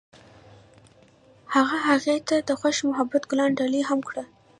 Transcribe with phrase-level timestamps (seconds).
[1.53, 4.27] هغه هغې ته د خوښ محبت ګلان ډالۍ هم کړل.